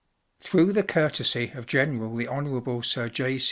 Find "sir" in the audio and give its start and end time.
2.81-3.07